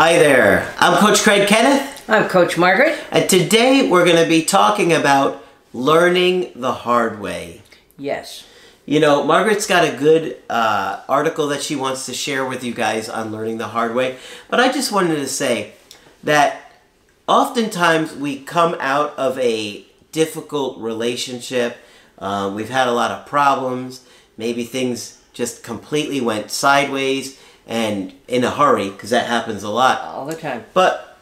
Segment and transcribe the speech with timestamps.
[0.00, 2.98] Hi there, I'm Coach Craig Kenneth, I'm Coach Margaret.
[3.10, 7.60] and today we're going to be talking about learning the hard way.
[7.98, 8.46] Yes.
[8.86, 12.72] You know, Margaret's got a good uh, article that she wants to share with you
[12.72, 14.16] guys on learning the hard way,
[14.48, 15.72] but I just wanted to say
[16.24, 16.72] that
[17.28, 21.76] oftentimes we come out of a difficult relationship,
[22.18, 24.06] uh, we've had a lot of problems,
[24.38, 30.00] maybe things just completely went sideways and in a hurry, because that happens a lot.
[30.02, 30.64] All the time.
[30.74, 31.18] But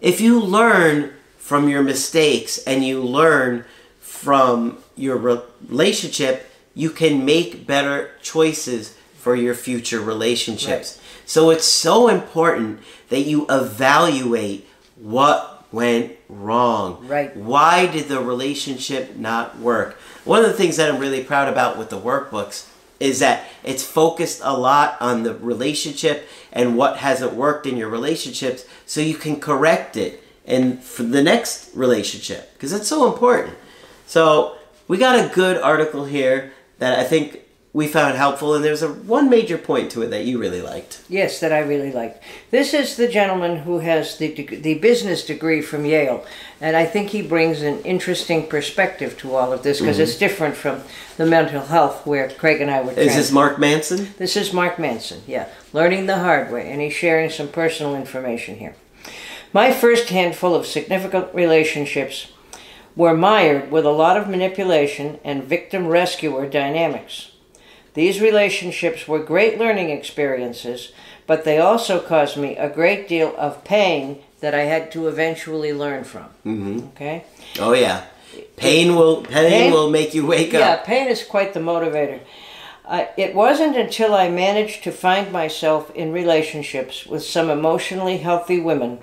[0.00, 3.64] if you learn from your mistakes and you learn
[4.00, 11.00] from your relationship, you can make better choices for your future relationships.
[11.26, 17.06] So it's so important that you evaluate what went wrong.
[17.06, 17.34] Right.
[17.36, 19.94] Why did the relationship not work?
[20.24, 22.68] One of the things that I'm really proud about with the workbooks
[23.02, 27.88] is that it's focused a lot on the relationship and what hasn't worked in your
[27.88, 33.56] relationships so you can correct it and for the next relationship because it's so important.
[34.06, 34.56] So,
[34.88, 37.40] we got a good article here that I think
[37.74, 41.02] we found helpful and there's a one major point to it that you really liked.
[41.08, 42.22] Yes, that I really liked.
[42.50, 46.24] This is the gentleman who has the deg- the business degree from Yale,
[46.60, 50.54] and I think he brings an interesting perspective to all of this because it's different
[50.54, 50.82] from
[51.16, 52.90] the mental health where Craig and I were.
[52.90, 53.00] Mm-hmm.
[53.00, 54.08] Is this Mark Manson?
[54.18, 58.56] This is Mark Manson, yeah, learning the hard way, and he's sharing some personal information
[58.56, 58.74] here.
[59.54, 62.32] My first handful of significant relationships
[62.96, 67.32] were mired with a lot of manipulation and victim rescuer dynamics.
[67.94, 70.92] These relationships were great learning experiences,
[71.26, 75.72] but they also caused me a great deal of pain that I had to eventually
[75.72, 76.24] learn from.
[76.46, 76.78] Mm-hmm.
[76.88, 77.24] Okay?
[77.60, 78.04] Oh yeah.
[78.56, 80.80] Pain will pain, Pain- will make you wake Yeah, up.
[80.80, 82.20] Yeah, pain is quite the motivator.
[82.84, 88.58] Uh, it wasn't until I managed to find myself in relationships with some emotionally healthy
[88.58, 88.98] women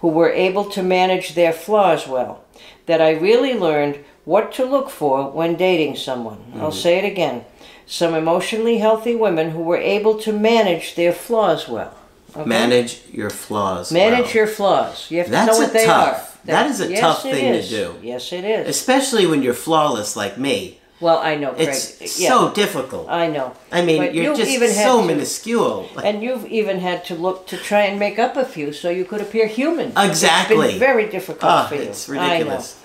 [0.00, 2.42] who were able to manage their flaws well
[2.86, 6.52] that I really learned what to look for when dating someone.
[6.56, 7.44] I'll say it again.
[7.86, 11.94] Some emotionally healthy women who were able to manage their flaws well.
[12.34, 12.48] Okay?
[12.48, 13.92] Manage your flaws.
[13.92, 14.34] Manage well.
[14.34, 15.10] your flaws.
[15.10, 16.46] You have to That's know what they tough- are.
[16.46, 17.94] that is a yes, tough thing to do.
[18.02, 18.68] Yes, it is.
[18.68, 20.78] Especially when you're flawless like me.
[21.00, 21.68] well, I know, Craig.
[21.68, 23.08] It's yeah, so difficult.
[23.10, 23.52] I know.
[23.72, 25.88] I mean, But you're just even so to- minuscule.
[26.02, 29.04] And you've even had to look to try and make up a few so you
[29.04, 29.88] could appear human.
[29.96, 30.56] Exactly.
[30.56, 31.82] It's been very difficult Ah, for you.
[31.82, 32.22] it's I know.
[32.22, 32.78] ridiculous.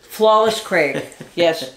[0.00, 1.04] Flawless Craig,
[1.34, 1.76] yes.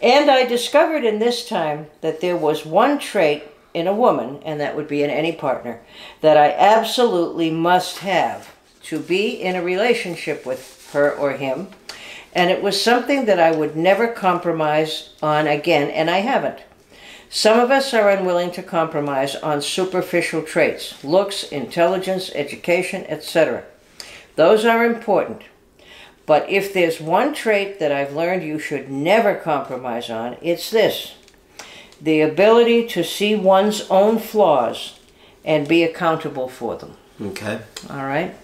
[0.00, 3.44] And I discovered in this time that there was one trait
[3.74, 5.80] in a woman, and that would be in any partner,
[6.20, 8.54] that I absolutely must have
[8.84, 11.68] to be in a relationship with her or him.
[12.32, 16.60] And it was something that I would never compromise on again, and I haven't.
[17.30, 23.64] Some of us are unwilling to compromise on superficial traits looks, intelligence, education, etc.
[24.36, 25.42] Those are important.
[26.28, 31.14] But if there's one trait that I've learned you should never compromise on, it's this
[32.00, 35.00] the ability to see one's own flaws
[35.44, 36.92] and be accountable for them.
[37.20, 37.60] Okay.
[37.90, 38.36] All right?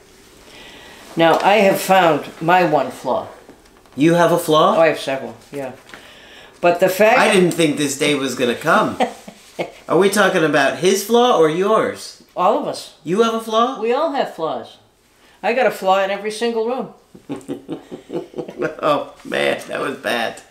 [1.14, 3.28] Now, I have found my one flaw.
[3.94, 4.80] You have a Oh, flaw?
[4.80, 5.72] I have several, yeah.
[6.62, 7.18] But the fact.
[7.20, 8.98] I didn't think this day was gonna come.
[9.88, 12.24] Are we talking about his flaw or yours?
[12.34, 12.96] All of us.
[13.04, 13.78] You have a flaw?
[13.80, 14.78] We all have flaws.
[15.42, 16.94] I got a flaw in every single room.
[18.86, 20.42] Oh man, that was bad.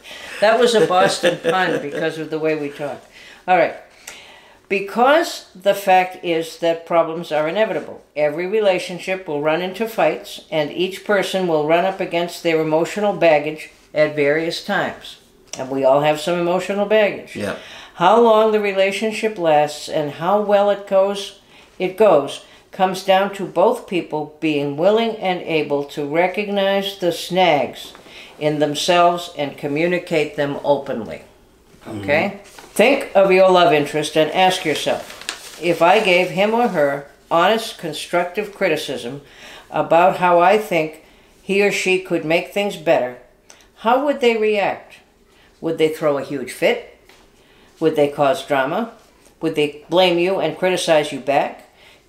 [0.41, 3.03] That was a Boston pun because of the way we talk.
[3.47, 3.75] All right.
[4.69, 8.03] Because the fact is that problems are inevitable.
[8.15, 13.13] Every relationship will run into fights, and each person will run up against their emotional
[13.13, 15.17] baggage at various times.
[15.57, 17.35] And we all have some emotional baggage.
[17.35, 17.57] Yeah.
[17.95, 21.39] How long the relationship lasts and how well it goes,
[21.77, 22.43] it goes
[22.73, 27.93] comes down to both people being willing and able to recognize the snags
[28.39, 31.23] in themselves and communicate them openly.
[31.87, 32.33] Okay?
[32.35, 32.43] Mm-hmm.
[32.73, 35.21] Think of your love interest and ask yourself
[35.61, 39.21] if I gave him or her honest, constructive criticism
[39.71, 41.03] about how I think
[41.41, 43.17] he or she could make things better,
[43.77, 44.97] how would they react?
[45.59, 46.97] Would they throw a huge fit?
[47.79, 48.93] Would they cause drama?
[49.41, 51.62] Would they blame you and criticize you back?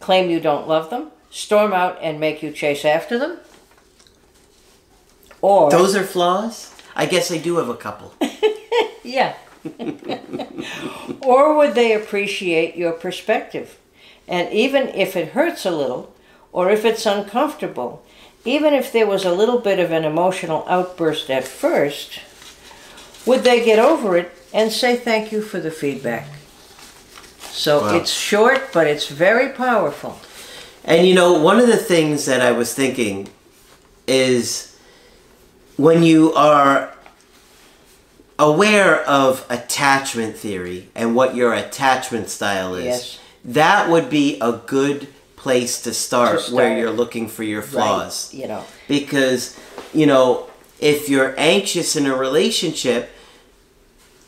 [0.04, 1.10] Claim you don't love them?
[1.30, 3.38] Storm out and make you chase after them?
[5.40, 6.74] Or Those are flaws?
[6.94, 8.12] I guess I do have a couple.
[9.02, 9.34] Yeah.
[11.22, 13.78] or would they appreciate your perspective?
[14.28, 16.14] And even if it hurts a little,
[16.52, 18.02] or if it's uncomfortable,
[18.44, 22.20] even if there was a little bit of an emotional outburst at first,
[23.26, 26.26] would they get over it and say thank you for the feedback?
[27.54, 27.96] So Wow.
[27.96, 30.18] it's short, but it's very powerful.
[30.84, 33.28] And you know, one of the things that I was thinking
[34.08, 34.76] is
[35.76, 36.92] when you are
[38.38, 43.18] aware of attachment theory and what your attachment style is, Yes.
[43.44, 48.30] that would be a good place to start, To where you're looking for your flaws.
[48.32, 48.42] Right?
[48.42, 48.64] You know.
[48.88, 49.56] Because,
[49.92, 50.48] you know,
[50.80, 53.10] if you're anxious in a relationship,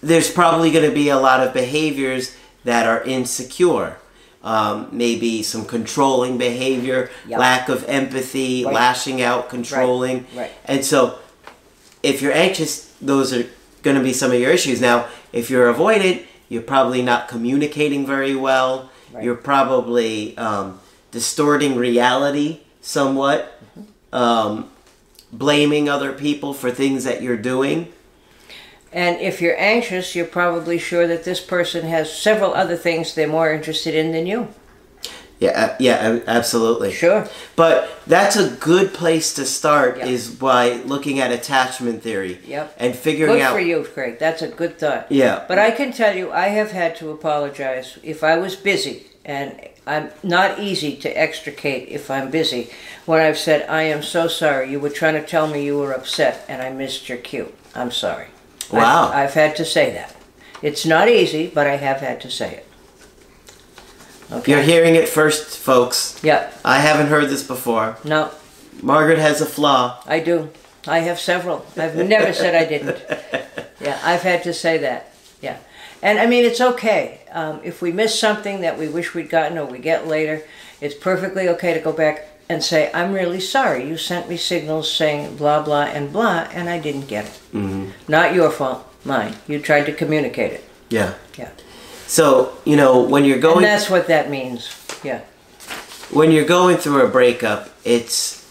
[0.00, 2.37] there's probably going to be a lot of behaviors
[2.67, 3.97] that are insecure.
[4.45, 7.39] Um, maybe some controlling behavior, Yep.
[7.41, 8.75] lack of empathy, Right.
[8.75, 10.27] lashing out, controlling.
[10.37, 10.53] right.
[10.67, 11.17] And so,
[12.03, 13.47] if you're anxious, those are
[13.83, 14.81] going to be some of your issues.
[14.81, 18.91] Now, if you're avoidant, you're probably not communicating very well.
[19.13, 19.25] Right.
[19.25, 20.79] You're probably um,
[21.11, 24.17] distorting reality somewhat, Mm-hmm.
[24.17, 24.71] um,
[25.33, 27.89] blaming other people for things that you're doing.
[28.96, 33.28] And if you're anxious, you're probably sure that this person has several other things they're
[33.28, 34.48] more interested in than you.
[35.38, 36.93] Yeah, yeah, absolutely.
[36.93, 37.28] Sure.
[37.56, 40.06] But that's a good place to start Yep.
[40.06, 42.38] is by looking at attachment theory.
[42.46, 42.75] Yep.
[42.78, 43.52] And figuring Good out.
[43.52, 44.19] Good for you, Craig.
[44.19, 45.12] That's a good thought.
[45.12, 45.44] Yeah.
[45.46, 49.60] But I can tell you, I have had to apologize if I was busy, and
[49.87, 52.70] I'm not easy to extricate if I'm busy.
[53.04, 55.93] When I've said, I am so sorry, you were trying to tell me you were
[55.93, 57.52] upset and I missed your cue.
[57.75, 58.28] I'm sorry.
[58.73, 59.11] I've- Wow.
[59.13, 60.15] I've, had to say that.
[60.63, 62.67] It's not easy, but I have had to say it.
[64.33, 64.53] Okay.
[64.53, 66.19] You're hearing it first, folks.
[66.23, 66.51] Yeah.
[66.65, 67.97] I haven't heard this before.
[68.05, 68.31] No,
[68.83, 70.03] Margaret has a flaw.
[70.07, 70.51] I do.
[70.87, 71.65] I have several.
[71.77, 73.03] I've never said I didn't.
[73.79, 75.13] Yeah, I've had to say that.
[75.43, 75.59] Yeah.
[76.03, 77.21] And I mean, it's okay.
[77.31, 80.43] Um, if we miss something that we wish we'd gotten or we get later,
[80.81, 83.88] it's perfectly okay to go back and say, I'm really sorry.
[83.88, 87.40] You sent me signals saying blah, blah, and blah, and I didn't get it.
[87.52, 87.90] Mm-hmm.
[88.08, 89.34] Not your fault, mine.
[89.48, 90.64] You tried to communicate it.
[90.90, 91.14] Yeah.
[91.37, 91.50] Yeah.
[92.06, 94.70] So, you know, when you're And going that's what that means.
[95.02, 95.22] Yeah.
[96.10, 98.44] when you're going through a breakup, it's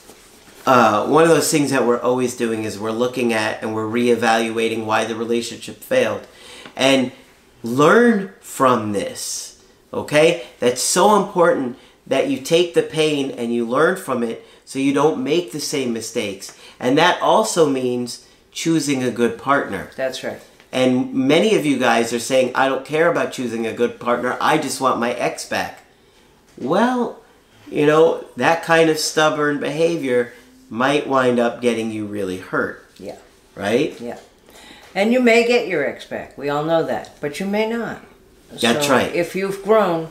[0.66, 3.88] uh, one of those things that we're always doing is we're looking at and we're
[3.88, 6.28] reevaluating why the relationship failed,
[6.76, 7.12] and
[7.64, 9.64] learn from this.
[9.94, 11.78] Okay, that's so important
[12.08, 15.60] that you take the pain and you learn from it, so you don't make the
[15.60, 16.58] same mistakes.
[16.80, 19.90] And that also means choosing a good partner.
[19.96, 20.42] That's right.
[20.72, 24.38] And many of you guys are saying, I don't care about choosing a good partner,
[24.42, 25.80] I just want my ex back.
[26.58, 27.22] Well,
[27.70, 30.34] you know, that kind of stubborn behavior
[30.70, 33.18] might wind up getting you really hurt, Yeah.
[33.56, 34.00] right?
[34.00, 34.20] Yeah.
[34.94, 36.38] And you may get your ex back.
[36.38, 37.20] We all know that.
[37.20, 38.02] But you may not.
[38.52, 39.14] That's So right.
[39.14, 40.10] If you've grown,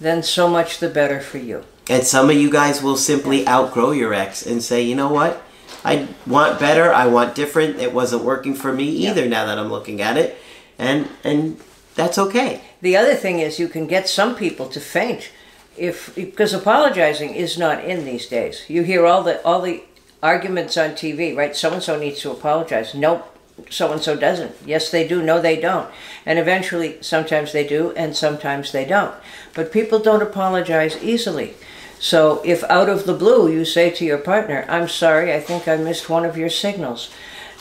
[0.00, 1.64] then so much the better for you.
[1.88, 5.42] And some of you guys will simply outgrow your ex and say, you know what?
[5.84, 7.78] I want better, I want different.
[7.78, 10.36] It wasn't working for me either now that I'm looking at it.
[10.78, 11.60] And and
[11.94, 12.62] that's okay.
[12.82, 15.30] The other thing is you can get some people to faint
[15.76, 18.64] if because apologizing is not in these days.
[18.68, 19.84] You hear all the all the
[20.22, 21.54] arguments on TV, right?
[21.54, 22.94] So and so needs to apologize.
[22.94, 23.35] Nope.
[23.70, 24.54] So and so doesn't.
[24.64, 25.22] Yes, they do.
[25.22, 25.90] No, they don't.
[26.24, 29.14] And eventually, sometimes they do, and sometimes they don't.
[29.54, 31.54] But people don't apologize easily.
[31.98, 35.66] So if out of the blue you say to your partner, I'm sorry, I think
[35.66, 37.10] I missed one of your signals,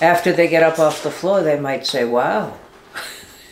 [0.02, 2.58] after they get up off the floor, they might say, Wow.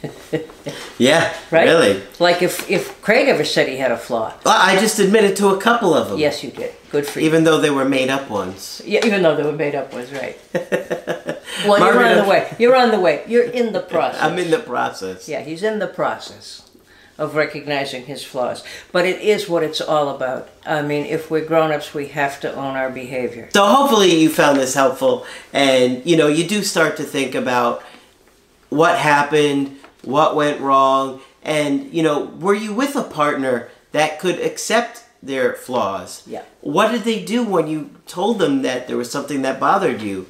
[0.98, 1.65] Yeah, Right?
[1.65, 2.01] really.
[2.20, 4.34] Like if, if Craig ever said he had a flaw.
[4.46, 6.20] Well, I just admitted to a couple of them.
[6.20, 6.74] Yes, you did.
[6.91, 7.25] Good for you.
[7.25, 8.82] Even though they were made up ones.
[8.86, 10.38] Yeah, even though they were made up ones, right?
[11.67, 12.55] Well, Margaret, you're on the way.
[12.60, 13.24] You're on the way.
[13.27, 14.22] You're in the process.
[14.22, 15.29] I'm in the process.
[15.29, 16.70] Yeah, he's in the process
[17.17, 18.63] of recognizing his flaws.
[18.91, 20.50] But it is what it's all about.
[20.65, 23.50] I mean, if we're grown-ups, we have to own our behavior.
[23.53, 27.84] So hopefully you found this helpful and you know you do start to think about
[28.70, 34.40] what happened, what went wrong, and you know were you with a partner that could
[34.40, 36.24] accept their flaws?
[36.28, 36.44] Yeah.
[36.62, 40.28] What did they do when you told them that there was something that bothered you?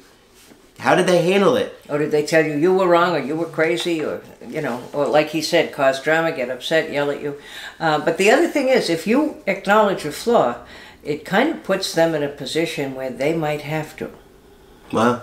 [0.78, 1.72] How did they handle it?
[1.88, 4.82] Or did they tell you you were wrong or you were crazy or, you know,
[4.92, 7.40] or like he said, cause drama, get upset, yell at you?
[7.78, 10.56] Uh, but the other thing is, if you acknowledge a flaw,
[11.04, 14.10] it kind of puts them in a position where they might have to.
[14.92, 15.22] Well,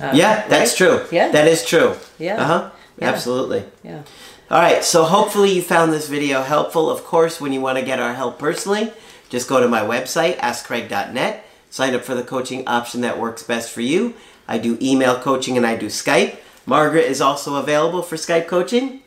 [0.00, 0.88] Uh, yeah, that's right?
[0.88, 1.06] true.
[1.10, 1.30] Yeah.
[1.32, 1.96] that is true.
[2.18, 2.36] Yeah.
[2.42, 2.70] Uh huh.
[3.08, 3.64] Absolutely.
[3.82, 4.02] Yeah.
[4.50, 6.90] All right, so hopefully you found this video helpful.
[6.90, 8.92] Of course, when you want to get our help personally,
[9.30, 13.72] just go to my website, askcraig.net, sign up for the coaching option that works best
[13.72, 14.14] for you.
[14.46, 16.36] I do email coaching and I do Skype.
[16.66, 19.00] Margaret is also available for Skype coaching.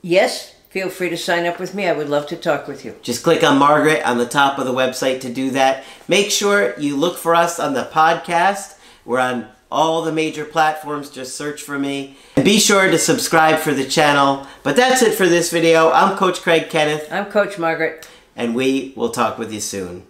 [0.00, 1.86] Yes, feel free to sign up with me.
[1.86, 2.94] I would love to talk with you.
[3.02, 5.84] Just click on Margaret on the top of the website to do that.
[6.08, 8.78] Make sure you look for us on the podcast.
[9.04, 11.10] We're on all the major platforms.
[11.10, 12.16] Just search for me.
[12.36, 14.46] And be sure to subscribe for the channel.
[14.62, 15.90] But that's it for this video.
[15.90, 18.08] I'm Coach Craig Kenneth, I'm Coach Margaret.
[18.36, 20.04] and we will talk with you soon.